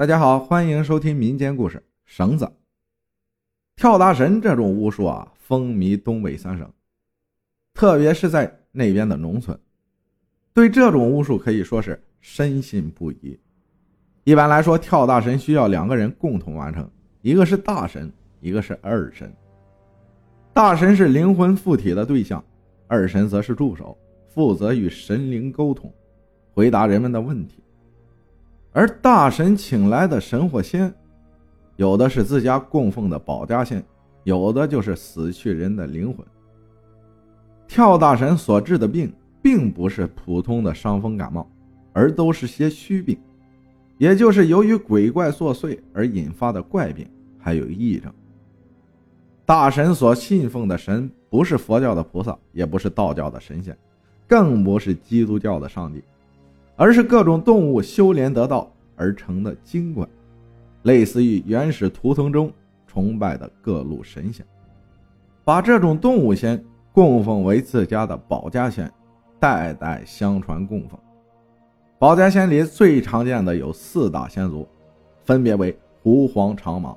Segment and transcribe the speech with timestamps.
[0.00, 1.84] 大家好，欢迎收听民间故事。
[2.06, 2.50] 绳子、
[3.76, 6.66] 跳大神这种巫术啊，风靡东北三省，
[7.74, 9.60] 特别是在那边的农村，
[10.54, 13.38] 对这种巫术可以说是深信不疑。
[14.24, 16.90] 一般来说，跳大神需要两个人共同完成，
[17.20, 18.10] 一个是大神，
[18.40, 19.30] 一个是二神。
[20.54, 22.42] 大神是灵魂附体的对象，
[22.86, 23.94] 二神则是助手，
[24.28, 25.92] 负责与神灵沟通，
[26.54, 27.62] 回答人们的问题。
[28.72, 30.92] 而大神请来的神或仙。
[31.76, 33.82] 有的是自家供奉的保家仙，
[34.24, 36.24] 有的就是死去人的灵魂。
[37.66, 41.48] 跳大神所治的病，并不是普通的伤风感冒，
[41.92, 43.18] 而都是些虚病，
[43.96, 48.12] 也就是由于鬼怪作祟而引发的怪病，还有异症。
[49.46, 53.74] 大神所信奉的神，不是佛教的菩萨，也不是道教的神仙，
[54.28, 56.02] 更不是基督教的上帝，
[56.82, 60.08] 而是各种动物修炼得道而成的精怪。
[60.84, 62.50] 类似于原始图腾中
[62.86, 64.46] 崇拜的各路神仙，
[65.44, 68.90] 把这种动物仙供奉为自家的保家仙，
[69.38, 70.98] 代代相传供奉。
[71.98, 74.66] 保家仙里最常见的有四大仙族，
[75.22, 76.96] 分别为狐、黄、长、蟒。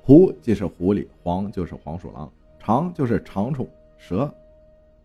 [0.00, 4.32] 狐即是狐狸，黄就是黄鼠狼，长就是长虫、蛇，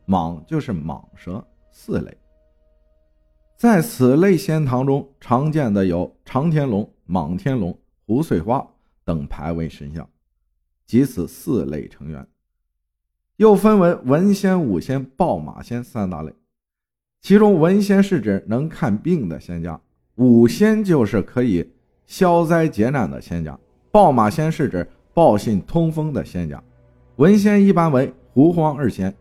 [0.07, 2.17] 蟒就是蟒蛇，四类。
[3.57, 7.77] 在此类仙堂中，常见的有长天龙、蟒天龙。
[8.05, 8.65] 胡穗花
[9.03, 10.07] 等排位神像，
[10.85, 12.25] 即此四类成员，
[13.35, 16.31] 又分为文仙、武仙、暴马仙三大类。
[17.19, 19.81] 其中文仙是指能看病的仙家，
[20.15, 21.69] 武仙就是可以
[22.05, 23.59] 消灾解难的仙家，
[23.91, 26.63] 暴马仙是指报信通风的仙家。
[27.17, 29.13] 文仙一般为狐黄二仙，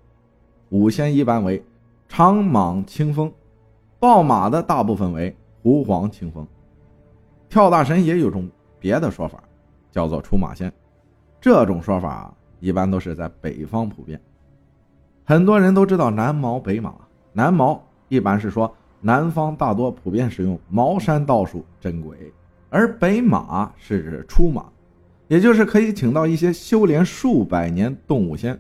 [0.69, 1.61] 武仙一般为
[2.09, 3.33] 长蟒清风，
[4.07, 6.47] 暴马的大部分为狐黄清风。
[7.49, 8.49] 跳大神也有种。
[8.79, 9.43] 别的说法
[9.91, 10.73] 叫做出马仙，
[11.41, 14.21] 这种说法一般都是在北方普遍。
[15.25, 16.95] 很多人都知道南毛北马，
[17.33, 22.33] 南毛一般是说南方大多普遍使用茅山道术镇鬼，
[22.71, 24.67] 而北马是指出马，
[25.27, 28.57] 也就是可以请到一些修炼数百年动物仙，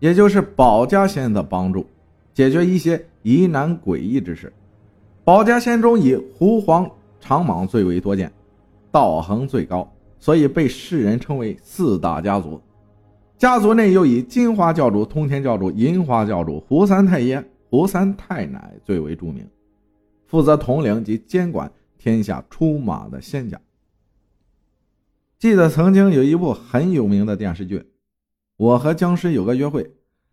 [0.00, 1.86] 也就是保家仙的帮助，
[2.34, 4.52] 解决一些疑难诡异之事。
[5.24, 6.90] 保家仙中以狐黄
[7.20, 8.32] 长蟒最为多见。
[8.90, 12.60] 道行最高，所以被世人称为四大家族。
[13.38, 19.48] 家族内又以金花教主、通天教主、银花教主、胡三太爷、胡三太奶最为著名，
[20.26, 23.58] 负责统领及监管天下出马的仙家。
[25.38, 27.78] 记得曾经有一部很有名的电视剧
[28.56, 29.82] 《我和僵尸有个约会》，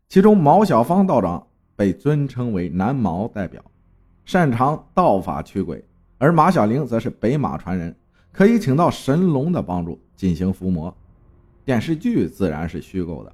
[0.08, 3.64] 其中毛小芳道长被尊称为南毛代表，
[4.29, 5.84] 擅长道法驱鬼，
[6.19, 7.95] 而马小玲则是北马传人。
[8.31, 10.95] 可以请到神龙的帮助进行伏魔，
[11.66, 13.34] 电视剧自然是虚构的。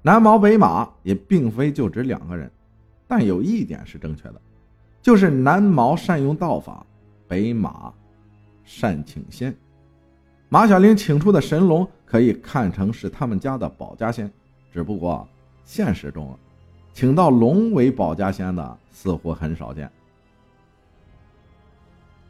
[0.00, 2.48] 南毛北马也并非就指两个人，
[3.08, 4.40] 但有一点是正确的，
[5.02, 6.86] 就是南毛善用道法，
[7.26, 7.92] 北马
[8.62, 9.52] 善请仙。
[10.48, 14.30] 马小玲请出的神龙可以看成是他们家的保家仙，
[14.72, 15.26] 只不过
[15.64, 16.32] 现实中
[16.92, 19.90] 请到龙为保家仙的似乎很少见。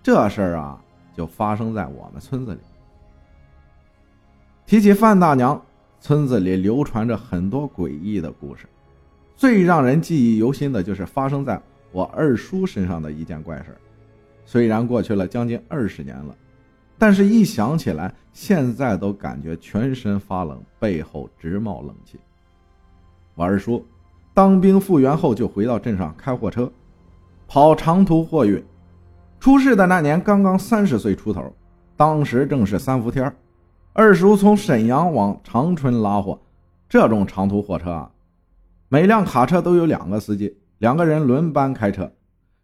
[0.09, 0.83] 这事儿啊。
[1.15, 2.61] 就发生在我们村子里。
[4.65, 5.61] 提起范大娘，
[6.01, 8.69] 村子里流传着很多诡异的故事，
[9.35, 11.61] 最让人记忆犹新的就是发生在
[11.91, 13.77] 我二叔身上的一件怪事
[14.47, 16.37] 虽然过去了将近二十年了，
[16.97, 22.17] 但是一想起来，现在都感觉全身发冷，背后直冒冷气。
[23.35, 23.85] 我二叔
[24.33, 26.71] 当兵复员后就回到镇上开货车，
[27.49, 28.65] 跑长途货运。
[29.41, 31.55] 出事的那年，刚刚三十岁出头，
[31.97, 33.33] 当时正是三伏天
[33.93, 36.41] 二叔从沈阳往长春拉货，
[36.89, 38.11] 这种长途货车啊，
[38.89, 42.13] 每辆卡车都有两个司机，两个人轮班开车，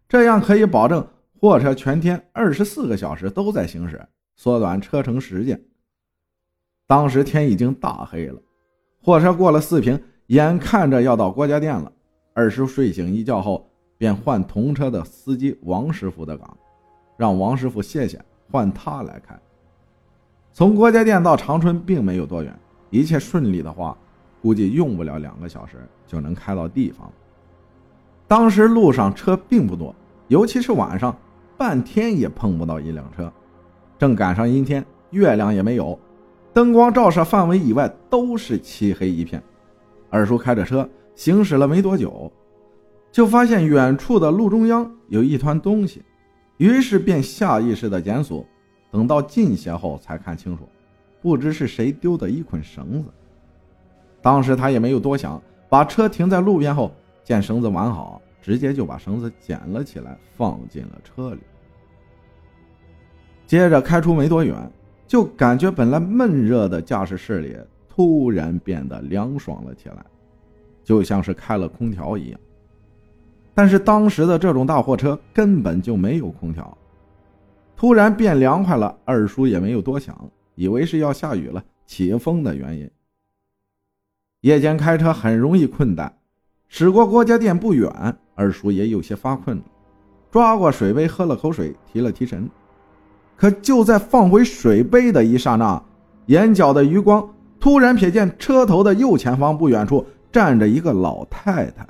[0.07, 1.05] 这样可以保证
[1.39, 4.05] 货车全天二十四个小时都在行驶，
[4.35, 5.59] 缩短车程时间。
[6.87, 8.39] 当时天已经大黑了，
[9.01, 11.91] 货车过了四平，眼看着要到郭家店了，
[12.33, 16.57] 二叔睡醒一觉后，便换同车的司机王师傅的岗。
[17.17, 18.19] 让王师傅谢谢，
[18.51, 19.37] 换他来开。
[20.51, 22.57] 从郭家店到长春并没有多远，
[22.89, 23.97] 一切顺利的话，
[24.41, 25.77] 估计用不了两个小时
[26.07, 27.11] 就能开到地方。
[28.27, 29.93] 当时路上车并不多，
[30.29, 31.15] 尤其是晚上，
[31.57, 33.31] 半天也碰不到一辆车。
[33.97, 35.97] 正赶上阴天，月亮也没有，
[36.53, 39.41] 灯光照射范围以外都是漆黑一片。
[40.09, 42.31] 二叔开着车行驶了没多久，
[43.11, 46.01] 就发现远处的路中央有一团东西。
[46.57, 48.45] 于是便下意识的减速，
[48.91, 50.67] 等到近些后才看清楚，
[51.21, 53.09] 不知是谁丢的一捆绳子。
[54.21, 56.91] 当时他也没有多想，把车停在路边后，
[57.23, 61.41] 见绳子完好，直接就把绳子捡了起来，放进了车里。
[63.45, 64.55] 接着开出没多远，
[65.05, 67.55] 就感觉本来闷热的驾驶室里
[67.87, 70.03] 突然变得凉爽了起来，
[70.83, 72.39] 就像是开了空调一样。
[73.55, 76.77] 但是当时的这种大货车根本就没有空调，
[77.77, 82.91] 突然变凉快了，二叔也没有多想，以为是要下雨了，起风的原因。
[84.41, 86.11] 夜间开车很容易困怠，
[86.67, 87.89] 驶过郭家店不远，
[88.35, 89.59] 二叔也有些发困，
[90.29, 92.49] 抓过水杯喝了口水，提了提神。
[93.37, 95.81] 可就在放回水杯的一刹那，
[96.25, 97.27] 眼角的余光
[97.59, 101.87] 突然瞥见车头的右前方不远处站着一个老太太。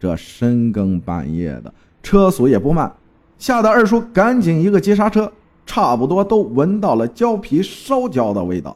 [0.00, 2.90] 这深更半夜的，车速也不慢，
[3.38, 5.30] 吓得二叔赶紧一个急刹车，
[5.66, 8.74] 差不多都闻到了胶皮烧焦的味道，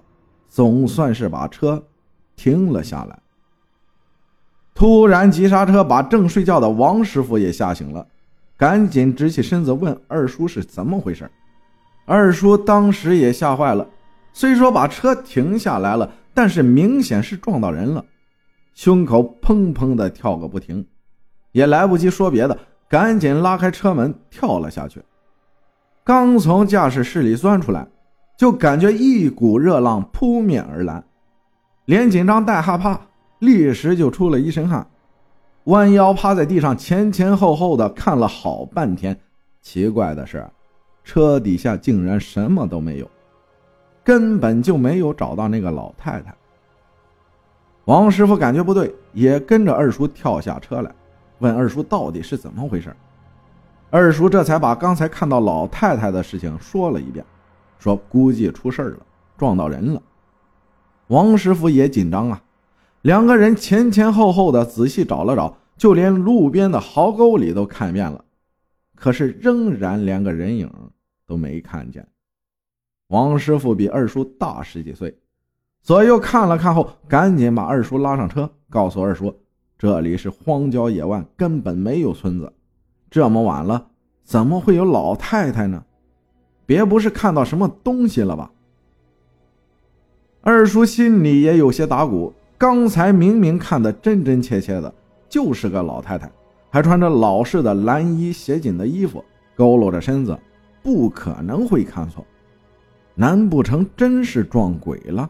[0.51, 1.83] 总算是把车
[2.37, 3.19] 停了下来。
[4.75, 8.07] 突然急刹车把正睡觉的王师傅也吓醒了，
[8.59, 11.31] 赶紧直起身子问二叔是怎么回事。
[12.05, 13.89] 二叔当时也吓坏了，
[14.35, 18.05] 虽说把车停下来了，但是明显是撞到人了，
[18.75, 20.85] 胸口砰砰的跳个不停。
[21.55, 22.59] 也来不及说别的，
[22.89, 25.01] 赶紧拉开车门跳了下去。
[26.03, 27.87] 刚从驾驶室里钻出来，
[28.37, 31.03] 就感觉一股热浪扑面而来，
[31.85, 33.01] 连紧张带害怕，
[33.39, 34.85] 立时就出了一身汗。
[35.67, 39.17] 弯腰趴在地上，前前后后的看了好半天。
[39.63, 40.45] 奇怪的是，
[41.05, 43.09] 车底下竟然什么都没有，
[44.03, 46.35] 根本就没有找到那个老太太。
[47.85, 50.93] 王师傅感觉不对，也跟着二叔跳下车来。
[51.39, 52.95] 问二叔到底是怎么回事？
[53.91, 57.25] 二叔这才把刚才看到老太太的事情说了一遍，
[57.79, 60.03] 说估计出事了，撞到人了。
[61.09, 62.43] 王师傅也紧张啊，
[63.03, 68.25] 两个人前前后后的仔细找了找，就连路边的壕沟里都看遍了，
[68.97, 70.73] 可是仍然连个人影
[71.27, 72.07] 都没看见。
[73.09, 75.17] 王师傅比二叔大十几岁，
[75.83, 79.44] 左右看了看后，赶紧把二叔拉上车，告诉二叔。
[79.85, 82.51] 这里是荒郊野外，根本没有村子。
[83.11, 83.89] 这么晚了，
[84.25, 85.85] 怎么会有老太太呢？
[86.65, 88.51] 别不是看到什么东西了吧？
[90.41, 92.33] 二叔心里也有些打鼓。
[92.57, 94.91] 刚才明明看得真真切切的，
[95.29, 96.33] 就是个老太太，
[96.71, 99.23] 还穿着老式的蓝衣斜紧的衣服，
[99.55, 100.35] 佝偻着身子，
[100.83, 102.25] 不可能会看错。
[103.15, 105.29] 难不成真是撞鬼了？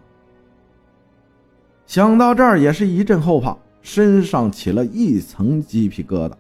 [1.87, 3.57] 想到这儿，也是一阵后怕。
[3.85, 6.33] 身上起了一层鸡皮疙瘩。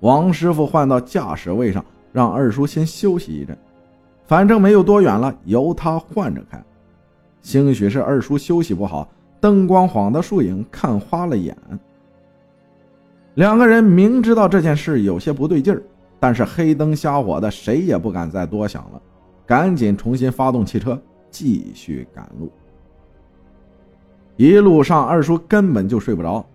[0.00, 3.58] 王师傅换到驾驶位上，让二叔先休息一阵，
[4.24, 6.64] 反正没有多远了，由他换着开。
[7.42, 9.08] 兴许是二叔休息不好，
[9.40, 11.56] 灯光晃的树影看花了眼。
[13.34, 15.82] 两个人明知道这件事有些不对劲儿，
[16.20, 19.02] 但是黑灯瞎火的，谁也不敢再多想了，
[19.44, 20.96] 赶紧重新发动汽车，
[21.32, 22.48] 继续赶路。
[24.38, 26.46] 一路上，二叔根本就睡不着，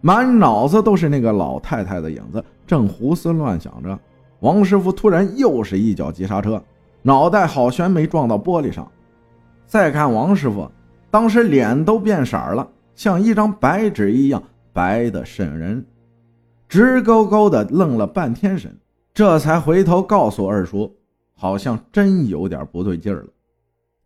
[0.00, 3.98] 满脑子都是那个老太太的影子，正胡思乱想着。
[4.40, 6.62] 王师傅突然又是一脚急刹车，
[7.02, 8.90] 脑袋好悬没撞到玻璃上。
[9.66, 10.66] 再看王师傅，
[11.10, 15.84] 当时脸都变色了，像一张白纸一样白的渗人，
[16.70, 18.74] 直勾勾的愣了半天神，
[19.12, 20.90] 这才回头告诉二叔，
[21.34, 23.28] 好像真有点不对劲儿了。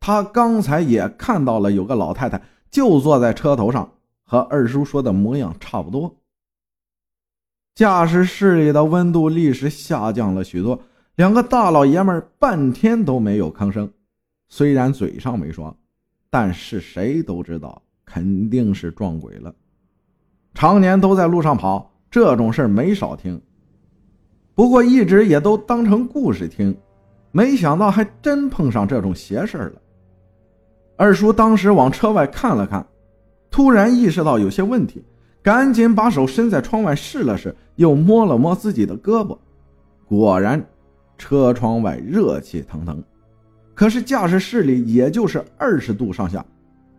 [0.01, 2.43] 他刚才也看到了有个老太太。
[2.71, 3.93] 就坐在车头上，
[4.25, 6.17] 和二叔说的模样差不多。
[7.75, 10.81] 驾驶室里的温度立时下降了许多，
[11.17, 13.91] 两个大老爷们半天都没有吭声。
[14.49, 15.77] 虽然嘴上没说，
[16.29, 19.55] 但是谁都知道肯定是撞鬼了。
[20.53, 23.41] 常年都在路上跑，这种事没少听。
[24.55, 26.77] 不过一直也都当成故事听，
[27.31, 29.83] 没想到还真碰上这种邪事了。
[31.01, 32.87] 二叔当时往车外看了看，
[33.51, 35.03] 突然意识到有些问题，
[35.43, 39.35] 赶紧把手伸在窗外试了试，又摸了摸自己的胳膊，
[40.07, 40.63] 果然，
[41.17, 43.03] 车窗外热气腾腾。
[43.73, 46.45] 可是驾驶室里也就是二十度上下，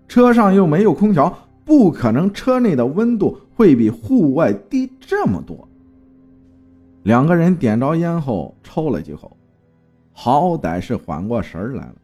[0.08, 1.31] 车上又没有空调，
[1.63, 5.70] 不可能车内的温度会比户外低这么多。
[7.03, 9.38] 两个人点着烟后抽了几口，
[10.12, 11.96] 好歹是缓过神来了。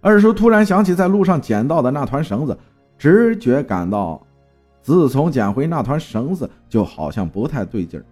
[0.00, 2.56] 二叔突然想起在路上捡到的那团绳子，
[2.96, 4.20] 直觉感到，
[4.82, 8.04] 自从捡回那团绳子，就好像不太对劲儿，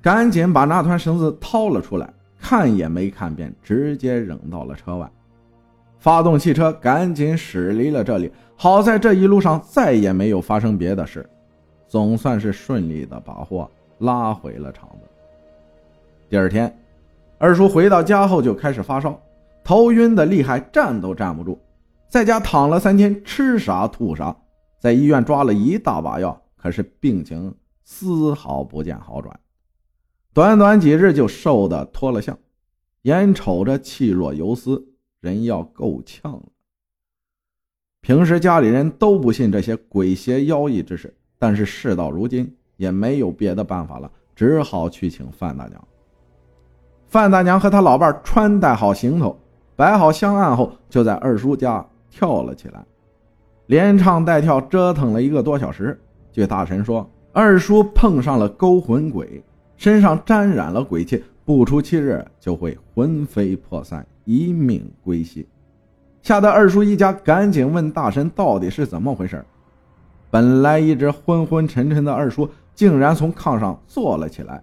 [0.00, 2.08] 赶紧把那团绳子掏了出来，
[2.40, 5.10] 看也没看便直接扔到了车外，
[5.98, 8.32] 发动汽车赶紧驶离了这里。
[8.56, 11.28] 好在这一路上再也没有发生别的事，
[11.86, 15.08] 总算是顺利的把货拉回了厂子。
[16.28, 16.74] 第二天，
[17.38, 19.18] 二叔回到家后就开始发烧，
[19.70, 21.56] 头晕的厉害，站都站不住，
[22.08, 24.36] 在家躺了三天，吃啥吐啥，
[24.80, 29.38] 在医院抓了一大把药，可是病情丝毫不见好转，
[30.34, 32.36] 短短几日就瘦的脱了相，
[33.02, 34.84] 眼瞅着气若游丝，
[35.20, 36.42] 人要够呛了。
[38.00, 45.88] 平时家里人都不信这些鬼邪妖异之事，但是事到如今也没有别的办法了，只好去请范大娘。
[47.06, 49.38] 范大娘和他老伴穿戴好行头，
[49.80, 52.84] 摆好香案后，就在二叔家跳了起来，
[53.64, 55.98] 连唱带跳折腾了一个多小时。
[56.30, 59.42] 据大神说，二叔碰上了勾魂鬼，
[59.78, 65.48] 身上沾染了鬼气，不出七日就会魂飞魄散，一命归西。
[66.20, 69.42] 吓得二叔一家赶紧问大神到底是怎么回事。
[70.30, 74.62] 本来一直昏昏沉沉的二叔竟然从炕上坐了起来，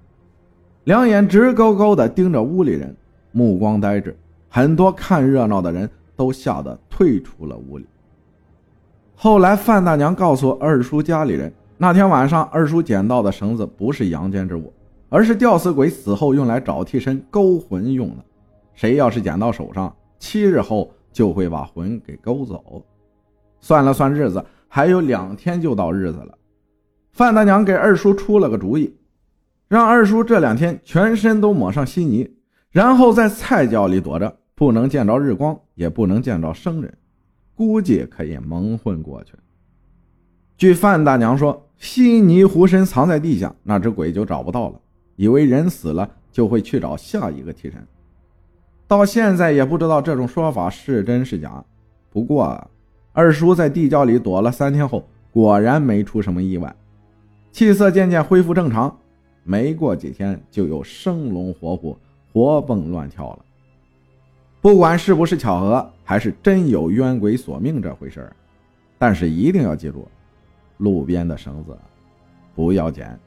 [0.83, 2.95] 两眼直勾勾地盯着屋里人，
[3.31, 4.15] 目光呆滞。
[4.49, 7.85] 很多看热闹的人都吓得退出了屋里。
[9.15, 14.73] 后来范大娘告诉二叔家里人，那天晚上二叔捡到的绳子不是阳间之物，
[15.09, 18.23] 而是吊死鬼死后用来找替身勾魂用的。
[18.73, 20.91] 谁要是捡到手上，七日后。
[21.09, 22.85] 就会把魂给勾走。
[23.59, 26.37] 算了算日子，还有两天就到日子了。
[27.11, 28.95] 范大娘给二叔出了个主意，
[29.67, 32.36] 让二叔这两天全身都抹上稀泥，
[32.71, 36.97] 然后在菜窖里躲着，不能见着日光，也不能见着生人，
[37.55, 39.33] 估计可以蒙混过去。
[40.57, 44.79] 据范大娘说，稀泥糊身藏在地下，那只鬼就找不到了，
[45.15, 47.85] 以为人死了就会去找下一个替身。
[48.87, 51.63] 到现在也不知道这种说法是真是假。
[52.09, 52.69] 不过，
[53.13, 56.75] 二叔在地窖里躲了三天后，果然没出什么意外，
[57.51, 58.97] 气色渐渐恢复正常。
[59.43, 61.97] 没过几天，就有生龙活虎、
[62.33, 63.39] 活蹦乱跳了。
[64.61, 68.29] 不管是不是巧合，还是真有冤鬼索命这回事
[68.97, 70.07] 但是一定要记住，
[70.77, 71.77] 路边的绳子
[72.55, 73.17] 不要捡。